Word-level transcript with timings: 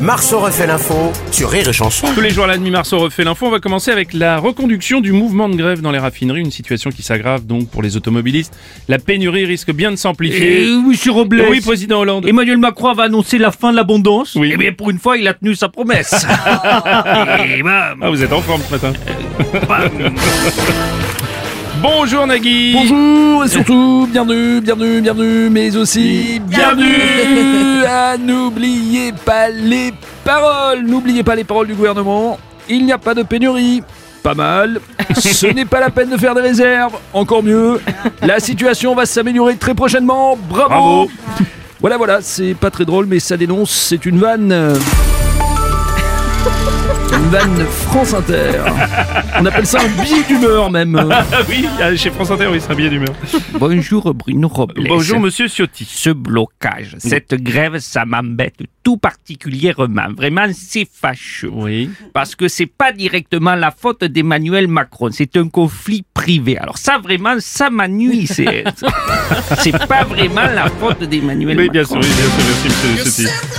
Marceau 0.00 0.40
refait 0.40 0.66
l'info 0.66 1.12
sur 1.30 1.50
Rire 1.50 1.68
et 1.68 1.72
Chanson. 1.72 2.06
Tous 2.14 2.20
les 2.20 2.30
jours 2.30 2.44
à 2.44 2.46
la 2.48 2.56
demi 2.56 2.70
Marceau 2.70 2.98
refait 2.98 3.24
l'info. 3.24 3.46
On 3.46 3.50
va 3.50 3.60
commencer 3.60 3.90
avec 3.90 4.12
la 4.12 4.38
reconduction 4.38 5.00
du 5.00 5.12
mouvement 5.12 5.48
de 5.48 5.56
grève 5.56 5.80
dans 5.80 5.90
les 5.92 5.98
raffineries, 5.98 6.40
une 6.40 6.50
situation 6.50 6.90
qui 6.90 7.02
s'aggrave 7.02 7.46
donc 7.46 7.68
pour 7.68 7.82
les 7.82 7.96
automobilistes. 7.96 8.54
La 8.88 8.98
pénurie 8.98 9.44
risque 9.44 9.72
bien 9.72 9.90
de 9.90 9.96
s'amplifier. 9.96 10.62
Eh 10.64 10.66
oui, 10.74 10.82
monsieur 10.88 11.12
Robles. 11.12 11.44
Oui, 11.48 11.60
président 11.60 12.00
Hollande. 12.00 12.26
Emmanuel 12.26 12.58
Macron 12.58 12.92
va 12.94 13.04
annoncer 13.04 13.38
la 13.38 13.50
fin 13.50 13.70
de 13.70 13.76
l'abondance. 13.76 14.34
Oui. 14.34 14.50
Eh 14.52 14.56
bien, 14.56 14.72
pour 14.72 14.90
une 14.90 14.98
fois, 14.98 15.16
il 15.18 15.26
a 15.28 15.34
tenu 15.34 15.54
sa 15.54 15.68
promesse. 15.68 16.12
Et 17.56 17.62
bam, 17.62 17.98
Ah, 18.02 18.10
vous 18.10 18.22
êtes 18.22 18.32
en 18.32 18.40
forme 18.40 18.62
ce 18.68 18.72
matin. 18.74 18.92
bam. 19.68 19.90
Bonjour 21.80 22.26
Nagui. 22.28 22.74
Bonjour 22.74 23.44
et 23.44 23.48
surtout 23.48 24.06
bienvenue, 24.12 24.60
bienvenue, 24.60 25.00
bienvenue, 25.00 25.50
mais 25.50 25.76
aussi 25.76 26.40
bienvenue 26.46 26.84
à 27.86 28.16
N'oubliez 28.16 29.12
pas 29.12 29.48
les 29.48 29.92
paroles, 30.24 30.82
n'oubliez 30.82 31.22
pas 31.22 31.34
les 31.34 31.44
paroles 31.44 31.66
du 31.66 31.74
gouvernement, 31.74 32.38
il 32.68 32.84
n'y 32.84 32.92
a 32.92 32.98
pas 32.98 33.14
de 33.14 33.22
pénurie. 33.22 33.82
Pas 34.22 34.34
mal. 34.34 34.80
Ce 35.18 35.46
n'est 35.46 35.64
pas 35.64 35.80
la 35.80 35.90
peine 35.90 36.10
de 36.10 36.16
faire 36.16 36.34
des 36.34 36.42
réserves. 36.42 36.94
Encore 37.12 37.42
mieux. 37.42 37.80
La 38.22 38.38
situation 38.38 38.94
va 38.94 39.04
s'améliorer 39.04 39.56
très 39.56 39.74
prochainement. 39.74 40.36
Bravo. 40.48 40.68
Bravo. 40.68 41.10
Voilà, 41.80 41.96
voilà. 41.96 42.18
C'est 42.22 42.54
pas 42.54 42.70
très 42.70 42.84
drôle, 42.84 43.06
mais 43.06 43.18
ça 43.18 43.36
dénonce. 43.36 43.70
C'est 43.70 44.06
une 44.06 44.18
vanne. 44.18 44.78
Vanne 47.32 47.64
France 47.64 48.12
Inter. 48.12 48.60
On 49.40 49.46
appelle 49.46 49.64
ça 49.64 49.80
un 49.80 50.02
billet 50.02 50.22
d'humeur 50.28 50.70
même. 50.70 50.92
Ah 51.32 51.40
oui, 51.48 51.66
ah, 51.80 51.96
chez 51.96 52.10
France 52.10 52.30
Inter, 52.30 52.48
oui, 52.52 52.58
c'est 52.60 52.70
un 52.70 52.74
billet 52.74 52.90
d'humeur. 52.90 53.14
Bonjour 53.58 54.12
Bruno 54.12 54.48
Robles. 54.48 54.86
Bonjour 54.86 55.18
Monsieur 55.18 55.48
Ciotti. 55.48 55.86
Ce 55.88 56.10
blocage, 56.10 56.96
cette 56.98 57.34
grève, 57.34 57.78
ça 57.78 58.04
m'embête 58.04 58.56
tout 58.82 58.98
particulièrement. 58.98 60.08
Vraiment, 60.14 60.46
c'est 60.52 60.86
fâcheux. 60.90 61.50
Oui. 61.50 61.88
Parce 62.12 62.34
que 62.34 62.48
c'est 62.48 62.66
pas 62.66 62.92
directement 62.92 63.54
la 63.54 63.70
faute 63.70 64.04
d'Emmanuel 64.04 64.68
Macron, 64.68 65.08
c'est 65.10 65.36
un 65.38 65.48
conflit 65.48 66.04
privé. 66.12 66.58
Alors 66.58 66.76
ça, 66.76 66.98
vraiment, 66.98 67.36
ça 67.38 67.70
m'ennuie. 67.70 68.26
C'est 68.26 68.64
c'est 69.58 69.86
pas 69.86 70.04
vraiment 70.04 70.42
la 70.54 70.68
faute 70.68 71.04
d'Emmanuel 71.04 71.56
Oui, 71.56 71.68
Macron. 71.68 71.72
bien 71.72 71.84
sûr, 71.84 71.96
oui, 71.96 72.02
bien 72.02 72.26
sûr, 72.26 72.44
merci 72.46 72.68
Monsieur 72.68 73.22
Ciotti. 73.24 73.51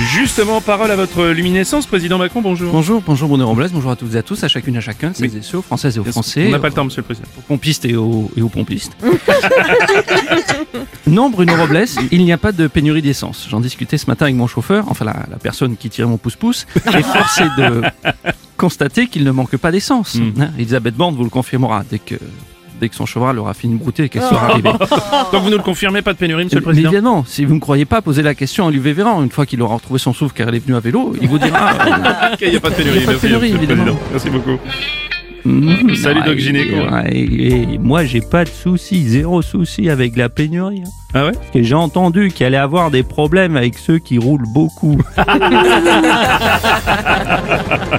Justement, 0.00 0.60
parole 0.60 0.90
à 0.90 0.96
votre 0.96 1.26
luminescence, 1.26 1.86
président 1.86 2.18
Macron, 2.18 2.40
bonjour. 2.40 2.72
Bonjour, 2.72 3.02
bonjour 3.06 3.28
Bruno 3.28 3.46
Robles, 3.46 3.68
bonjour 3.72 3.92
à 3.92 3.96
toutes 3.96 4.14
et 4.14 4.18
à 4.18 4.22
tous, 4.22 4.42
à 4.42 4.48
chacune 4.48 4.74
et 4.74 4.78
à 4.78 4.80
chacun, 4.80 5.12
celles 5.14 5.36
et 5.36 5.42
ceux, 5.42 5.58
aux 5.58 5.62
françaises 5.62 5.96
et 5.96 6.00
aux 6.00 6.04
français, 6.04 6.46
On 6.48 6.50
n'a 6.50 6.58
pas 6.58 6.68
le 6.68 6.74
temps, 6.74 6.84
Monsieur 6.84 7.02
le 7.02 7.04
Président. 7.04 7.28
aux 7.38 7.42
pompistes 7.42 7.84
et 7.84 7.94
aux, 7.94 8.30
et 8.36 8.42
aux 8.42 8.48
pompistes. 8.48 8.96
non, 11.06 11.30
Bruno 11.30 11.54
Robles, 11.56 11.84
il 12.10 12.24
n'y 12.24 12.32
a 12.32 12.38
pas 12.38 12.52
de 12.52 12.66
pénurie 12.66 13.02
d'essence. 13.02 13.46
J'en 13.48 13.60
discutais 13.60 13.96
ce 13.96 14.06
matin 14.06 14.24
avec 14.26 14.36
mon 14.36 14.48
chauffeur, 14.48 14.86
enfin 14.88 15.04
la, 15.04 15.14
la 15.30 15.36
personne 15.36 15.76
qui 15.76 15.88
tirait 15.90 16.08
mon 16.08 16.18
pouce-pouce, 16.18 16.66
et 16.76 17.02
force 17.02 17.40
est 17.40 17.60
de 17.60 17.82
constater 18.56 19.06
qu'il 19.06 19.22
ne 19.24 19.30
manque 19.30 19.56
pas 19.56 19.70
d'essence. 19.70 20.16
Mm. 20.16 20.32
Hein, 20.40 20.50
Elisabeth 20.58 20.96
Borne 20.96 21.14
vous 21.14 21.24
le 21.24 21.30
confirmera 21.30 21.84
dès 21.88 22.00
que, 22.00 22.16
dès 22.84 22.90
que 22.90 22.94
son 22.96 23.06
cheval 23.06 23.38
aura 23.38 23.54
fini 23.54 23.74
de 23.76 23.78
brouter 23.80 24.04
et 24.04 24.08
qu'elle 24.10 24.20
sera 24.22 24.50
arrivée. 24.50 24.68
Donc 25.32 25.42
vous 25.42 25.48
ne 25.50 25.56
le 25.56 25.62
confirmez, 25.62 26.02
pas 26.02 26.12
de 26.12 26.18
pénurie, 26.18 26.44
Monsieur 26.44 26.58
le 26.58 26.60
Mais 26.60 26.72
Président 26.72 26.88
Évidemment, 26.90 27.24
si 27.26 27.46
vous 27.46 27.54
ne 27.54 27.60
croyez 27.60 27.86
pas, 27.86 28.02
posez 28.02 28.22
la 28.22 28.34
question 28.34 28.64
à 28.66 28.68
Olivier 28.68 28.92
Véran. 28.92 29.22
Une 29.22 29.30
fois 29.30 29.46
qu'il 29.46 29.62
aura 29.62 29.76
retrouvé 29.76 29.98
son 29.98 30.12
souffle 30.12 30.34
car 30.34 30.48
elle 30.48 30.56
est 30.56 30.64
venue 30.64 30.76
à 30.76 30.80
vélo, 30.80 31.14
il 31.22 31.28
vous 31.28 31.38
dira. 31.38 31.70
euh, 31.72 32.32
Ok, 32.34 32.38
Il 32.42 32.50
n'y 32.50 32.56
a 32.56 32.60
pas 32.60 32.68
de 32.70 32.74
pénurie, 32.74 32.98
Il 32.98 33.00
y 33.00 33.04
a 33.04 33.06
pas 33.06 33.12
de 33.12 33.16
merci, 33.16 33.26
pénurie, 33.26 33.52
évidemment. 33.52 33.82
Président. 33.84 34.00
Merci 34.12 34.30
beaucoup. 34.30 34.58
Mmh, 35.46 35.94
Salut, 35.96 36.20
Doc 36.20 36.28
ouais, 36.34 36.38
Gynéco. 36.40 36.76
et 37.12 37.78
moi, 37.78 38.04
j'ai 38.04 38.22
pas 38.22 38.44
de 38.44 38.48
souci, 38.48 39.06
zéro 39.08 39.42
souci 39.42 39.90
avec 39.90 40.16
la 40.16 40.28
pénurie. 40.30 40.82
hein. 40.86 40.90
Ah 41.12 41.26
ouais? 41.26 41.32
Parce 41.32 41.50
que 41.52 41.62
j'ai 41.62 41.74
entendu 41.74 42.28
qu'il 42.30 42.46
allait 42.46 42.56
avoir 42.56 42.90
des 42.90 43.02
problèmes 43.02 43.56
avec 43.56 43.76
ceux 43.78 43.98
qui 43.98 44.16
roulent 44.18 44.48
beaucoup. 44.54 44.96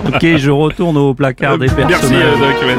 ok, 0.08 0.38
je 0.38 0.50
retourne 0.52 0.97
au 0.97 1.14
placard 1.14 1.58
des 1.58 1.68
Merci, 1.68 1.88
personnages. 1.88 2.24
euh, 2.24 2.40
Doc. 2.40 2.68
ouais. 2.68 2.75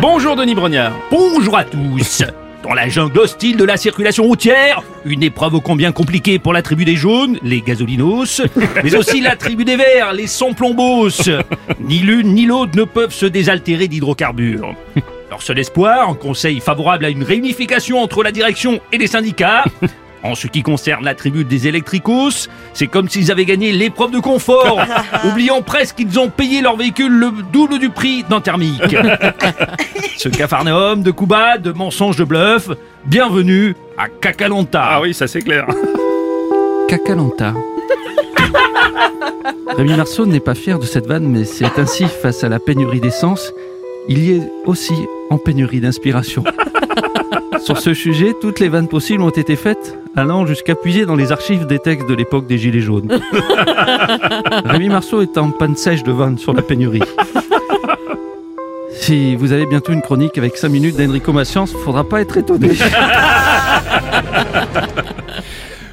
Bonjour 0.00 0.36
Denis 0.36 0.54
Brognard. 0.54 0.92
Bonjour 1.10 1.56
à 1.56 1.64
tous 1.64 2.22
Dans 2.62 2.74
la 2.74 2.88
jungle 2.88 3.18
hostile 3.18 3.56
de 3.56 3.64
la 3.64 3.76
circulation 3.76 4.22
routière, 4.24 4.82
une 5.04 5.24
épreuve 5.24 5.54
ô 5.54 5.60
combien 5.60 5.90
compliquée 5.90 6.38
pour 6.38 6.52
la 6.52 6.62
tribu 6.62 6.84
des 6.84 6.94
jaunes, 6.94 7.38
les 7.42 7.60
gasolinos, 7.60 8.42
mais 8.84 8.94
aussi 8.94 9.20
la 9.20 9.34
tribu 9.34 9.64
des 9.64 9.76
verts, 9.76 10.12
les 10.12 10.28
sans-plombos. 10.28 11.08
Ni 11.80 11.98
l'une 11.98 12.34
ni 12.34 12.46
l'autre 12.46 12.76
ne 12.76 12.84
peuvent 12.84 13.12
se 13.12 13.26
désaltérer 13.26 13.88
d'hydrocarbures. 13.88 14.76
Leur 15.28 15.42
seul 15.42 15.58
espoir, 15.58 16.08
un 16.08 16.14
conseil 16.14 16.60
favorable 16.60 17.04
à 17.04 17.08
une 17.08 17.24
réunification 17.24 18.00
entre 18.00 18.22
la 18.22 18.30
direction 18.30 18.80
et 18.92 18.98
les 18.98 19.08
syndicats. 19.08 19.64
En 20.22 20.36
ce 20.36 20.46
qui 20.46 20.62
concerne 20.62 21.04
la 21.04 21.16
tribu 21.16 21.44
des 21.44 21.66
électricos, 21.66 22.48
c'est 22.74 22.86
comme 22.86 23.08
s'ils 23.08 23.32
avaient 23.32 23.44
gagné 23.44 23.72
l'épreuve 23.72 24.12
de 24.12 24.20
confort, 24.20 24.80
oubliant 25.24 25.62
presque 25.62 25.96
qu'ils 25.96 26.20
ont 26.20 26.28
payé 26.28 26.60
leur 26.60 26.76
véhicule 26.76 27.12
le 27.12 27.32
double 27.52 27.80
du 27.80 27.90
prix 27.90 28.22
d'un 28.30 28.40
thermique. 28.40 28.80
Ce 30.16 30.28
cafarnaum 30.28 31.02
de 31.02 31.10
coups 31.10 31.30
bas, 31.30 31.58
de 31.58 31.72
mensonges, 31.72 32.16
de 32.16 32.24
bluff, 32.24 32.70
bienvenue 33.06 33.74
à 33.98 34.08
Cacalonta. 34.08 34.82
Ah 34.82 35.00
oui, 35.00 35.14
ça 35.14 35.26
c'est 35.26 35.42
clair. 35.42 35.66
Cacalanta. 36.88 37.54
Rémi 39.76 39.92
Marceau 39.96 40.26
n'est 40.26 40.40
pas 40.40 40.54
fier 40.54 40.78
de 40.78 40.84
cette 40.84 41.06
vanne, 41.06 41.26
mais 41.26 41.44
c'est 41.44 41.78
ainsi, 41.78 42.04
face 42.04 42.44
à 42.44 42.48
la 42.48 42.58
pénurie 42.58 43.00
d'essence, 43.00 43.52
il 44.08 44.18
y 44.24 44.32
est 44.32 44.42
aussi 44.66 44.94
en 45.30 45.38
pénurie 45.38 45.80
d'inspiration. 45.80 46.44
Sur 47.60 47.78
ce 47.78 47.94
sujet, 47.94 48.34
toutes 48.40 48.58
les 48.58 48.68
vannes 48.68 48.88
possibles 48.88 49.22
ont 49.22 49.30
été 49.30 49.54
faites, 49.54 49.96
allant 50.16 50.46
jusqu'à 50.46 50.74
puiser 50.74 51.06
dans 51.06 51.14
les 51.14 51.30
archives 51.30 51.66
des 51.66 51.78
textes 51.78 52.08
de 52.08 52.14
l'époque 52.14 52.46
des 52.46 52.58
Gilets 52.58 52.80
jaunes. 52.80 53.20
Rémi 54.64 54.88
Marceau 54.88 55.22
est 55.22 55.38
en 55.38 55.50
panne 55.50 55.76
sèche 55.76 56.02
de 56.02 56.10
vannes 56.12 56.38
sur 56.38 56.52
la 56.52 56.62
pénurie. 56.62 57.02
Si 59.00 59.34
vous 59.36 59.52
avez 59.52 59.66
bientôt 59.66 59.92
une 59.92 60.02
chronique 60.02 60.38
avec 60.38 60.56
5 60.56 60.68
minutes 60.68 60.96
d'Enrico 60.96 61.32
Maciance, 61.32 61.72
faudra 61.72 62.08
pas 62.08 62.20
être 62.20 62.36
étonné. 62.36 62.70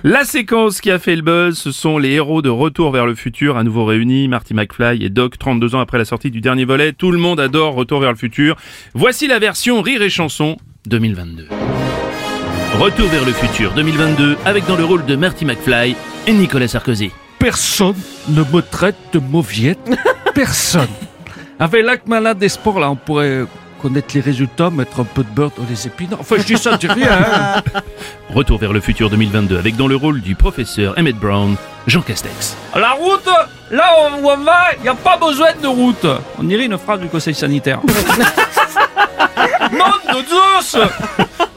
La 0.04 0.24
séquence 0.24 0.80
qui 0.80 0.92
a 0.92 1.00
fait 1.00 1.18
le 1.18 1.22
buzz, 1.22 1.58
ce 1.58 1.74
sont 1.74 1.98
les 1.98 2.12
héros 2.12 2.42
de 2.42 2.48
Retour 2.48 2.90
vers 2.92 3.06
le 3.06 3.16
futur, 3.16 3.58
à 3.58 3.64
nouveau 3.66 3.84
réunis, 3.84 4.30
Marty 4.30 4.54
McFly 4.54 5.04
et 5.04 5.10
Doc, 5.10 5.38
32 5.38 5.76
ans 5.76 5.82
après 5.82 5.98
la 5.98 6.06
sortie 6.06 6.32
du 6.32 6.40
dernier 6.40 6.64
volet. 6.64 6.94
Tout 6.94 7.12
le 7.12 7.18
monde 7.18 7.38
adore 7.42 7.74
Retour 7.74 8.00
vers 8.00 8.12
le 8.12 8.18
futur. 8.18 8.56
Voici 8.94 9.28
la 9.28 9.40
version 9.40 9.82
Rire 9.82 10.02
et 10.02 10.10
Chanson 10.10 10.56
2022. 10.88 11.48
Retour 12.80 13.10
vers 13.10 13.26
le 13.26 13.34
futur 13.34 13.74
2022, 13.74 14.38
avec 14.46 14.66
dans 14.68 14.78
le 14.78 14.86
rôle 14.86 15.06
de 15.06 15.18
Marty 15.18 15.44
McFly 15.44 15.98
et 16.28 16.32
Nicolas 16.32 16.70
Sarkozy. 16.70 17.12
Personne 17.38 17.96
ne 18.30 18.44
me 18.44 18.62
traite 18.62 18.96
de 19.12 19.20
mauviette. 19.20 19.80
Personne. 20.34 20.88
Avec 21.60 21.84
l'acte 21.84 22.08
malade 22.08 22.38
des 22.38 22.50
sports, 22.50 22.80
là, 22.80 22.90
on 22.90 22.96
pourrait 22.96 23.44
connaître 23.82 24.08
les 24.14 24.22
résultats, 24.22 24.70
mettre 24.70 25.00
un 25.02 25.04
peu 25.06 25.24
de 25.24 25.30
beurre 25.30 25.52
dans 25.58 25.64
les 25.70 25.88
épinards. 25.88 26.20
Enfin, 26.22 26.36
je 26.38 26.44
dis 26.44 26.58
ça, 26.58 26.72
je 26.74 26.78
dis 26.78 26.88
rien. 26.88 27.10
hein. 27.12 27.62
Retour 28.34 28.60
vers 28.60 28.72
le 28.74 28.80
futur 28.82 29.10
2022, 29.10 29.58
avec 29.58 29.76
dans 29.76 29.88
le 29.88 29.96
rôle 29.96 30.22
du 30.22 30.36
professeur 30.36 30.94
Emmett 30.98 31.16
Brown, 31.18 31.56
Jean 31.88 32.02
Castex. 32.02 32.56
La 32.76 32.92
route, 32.92 33.28
là 33.72 33.84
où 34.22 34.28
on 34.30 34.38
va, 34.38 34.74
il 34.78 34.84
n'y 34.84 34.90
a 34.90 34.96
pas 34.96 35.18
besoin 35.18 35.50
de 35.62 35.68
route. 35.68 36.06
On 36.38 36.44
dirait 36.44 36.66
une 36.66 36.78
phrase 36.78 37.00
du 37.00 37.08
conseil 37.08 37.34
sanitaire. 37.36 37.80
Nom 39.72 39.86
de 40.14 40.26
Zeus 40.28 40.78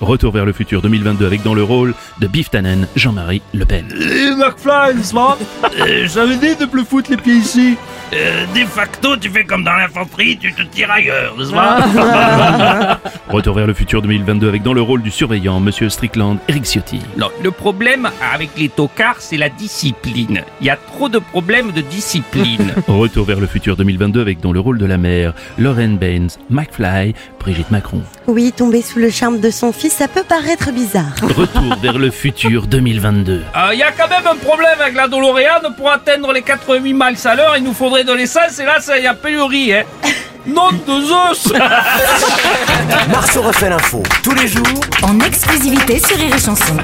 Retour 0.01 0.33
vers 0.33 0.45
le 0.45 0.53
futur 0.53 0.83
2022, 0.83 1.27
avec 1.27 1.43
dans 1.43 1.55
le 1.55 1.63
rôle 1.63 1.95
de 2.21 2.27
Biff 2.27 2.51
Tannen, 2.51 2.87
Jean-Marie 2.97 3.43
Le 3.55 3.65
Pen. 3.65 3.87
Et 3.93 4.31
McFly, 4.37 4.95
n'est-ce 4.97 5.13
pas 5.15 5.39
Euh, 5.81 6.07
J'avais 6.13 6.37
dit 6.37 6.57
de 6.57 6.67
plus 6.67 6.85
foutre 6.85 7.11
les 7.11 7.17
pieds 7.17 7.35
ici. 7.35 7.77
Euh, 8.13 8.45
de 8.55 8.67
facto, 8.67 9.17
tu 9.17 9.31
fais 9.31 9.45
comme 9.45 9.65
dans 9.65 9.73
l'infanterie, 9.73 10.37
tu 10.39 10.53
te 10.53 10.63
tires 10.63 10.91
ailleurs, 10.91 11.35
n'est-ce 11.39 11.53
pas? 11.53 12.99
Retour 13.29 13.55
vers 13.55 13.67
le 13.67 13.73
futur 13.75 14.03
2022, 14.03 14.49
avec 14.49 14.63
dans 14.63 14.75
le 14.75 14.83
rôle 14.83 15.03
du 15.03 15.11
surveillant, 15.11 15.61
Monsieur 15.61 15.89
Strickland, 15.89 16.37
Eric 16.49 16.65
Ciotti. 16.67 17.01
Non, 17.17 17.29
le 17.43 17.51
problème 17.51 18.11
avec 18.35 18.51
les 18.59 18.69
tocards, 18.69 19.21
c'est 19.21 19.39
la 19.39 19.49
discipline. 19.49 20.43
Il 20.61 20.67
y 20.67 20.71
a 20.71 20.77
trop 20.77 21.09
de 21.09 21.19
problèmes 21.19 21.73
de 21.73 21.81
discipline. 21.81 22.75
Retour 22.89 23.25
vers 23.25 23.41
le 23.41 23.47
futur 23.47 23.77
2022 23.77 24.21
avec 24.21 24.41
dans 24.41 24.53
le 24.53 24.61
rôle 24.61 24.77
de 24.79 24.87
la 24.87 24.99
mère, 24.99 25.33
Lauren 25.59 25.97
Baines, 25.97 26.29
McFly, 26.51 27.15
Brigitte 27.41 27.71
Macron. 27.71 28.03
Oui, 28.27 28.53
tomber 28.55 28.83
sous 28.83 28.99
le 28.99 29.09
charme 29.11 29.41
de 29.41 29.51
son 29.51 29.72
fils, 29.73 29.93
ça 29.93 30.09
peut 30.09 30.23
paraître 30.25 30.71
bizarre. 30.73 31.13
Retour 31.23 31.77
vers 31.81 31.99
le 31.99 32.11
futur 32.11 32.67
2022. 32.67 33.33
Euh, 33.57 33.69
Il 33.73 33.79
y 33.79 33.83
a 33.83 33.93
quand 33.93 34.09
même 34.09 34.27
un 34.27 34.37
problème 34.37 34.81
avec 34.81 34.95
la 34.95 35.09
DeLorean. 35.09 35.73
Pour 35.77 35.91
atteindre 35.91 36.33
les 36.33 36.43
88 36.43 36.93
miles 36.93 37.17
à 37.25 37.35
l'heure, 37.35 37.57
il 37.57 37.65
nous 37.65 37.75
faudrait 37.75 38.05
de 38.05 38.13
l'essence 38.13 38.59
et 38.59 38.65
là, 38.65 38.81
ça 38.81 38.99
y 38.99 39.07
a 39.07 39.15
pénurie, 39.15 39.73
hein. 39.75 39.83
Nom 40.47 40.71
de 40.73 41.01
Zeus 41.07 41.53
Marceau 43.13 43.43
refait 43.43 43.71
l'info 43.71 44.03
tous 44.25 44.35
les 44.35 44.49
jours 44.49 44.81
en 45.03 45.21
exclusivité 45.21 46.01
sur 46.01 46.17
Rire 46.17 46.35
et 46.35 46.41
Chanson. 46.41 46.77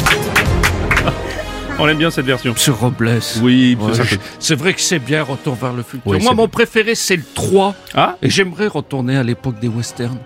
On 1.80 1.86
aime 1.88 1.96
bien 1.98 2.10
cette 2.10 2.26
version. 2.26 2.52
Monsieur 2.52 2.72
Robles. 2.72 3.20
Oui, 3.40 3.76
Ouais, 3.80 3.92
c'est 3.94 4.02
je- 4.04 4.14
ça. 4.16 4.20
c'est 4.40 4.54
vrai 4.56 4.74
que 4.74 4.80
c'est 4.80 4.98
bien 4.98 5.22
Retour 5.22 5.54
vers 5.54 5.72
le 5.72 5.82
futur. 5.82 6.02
Oui, 6.06 6.18
Moi, 6.22 6.34
mon 6.34 6.48
préféré, 6.48 6.94
c'est 6.96 7.14
le 7.16 7.22
3. 7.34 7.74
Ah 7.94 8.16
Et 8.22 8.28
j'aimerais 8.30 8.66
retourner 8.66 9.16
à 9.16 9.22
l'époque 9.22 9.60
des 9.60 9.68
westerns 9.68 10.18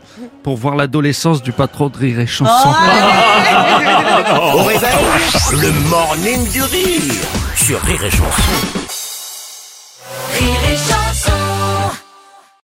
pour 0.42 0.56
voir 0.56 0.76
l'adolescence 0.76 1.42
du 1.42 1.52
patron 1.52 1.88
de 1.88 1.98
Rire 1.98 2.20
et 2.20 2.26
Chanson. 2.26 2.68
Au 4.54 4.62
réveil, 4.62 4.90
le 5.52 5.72
morning 5.90 6.48
du 6.50 6.62
rire 6.62 7.12
sur 7.56 7.80
Rire 7.82 8.04
et 8.04 8.10
Chanson. 8.10 8.52